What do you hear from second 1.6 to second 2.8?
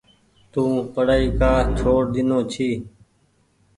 ڇوڙ ۮينو ڇي۔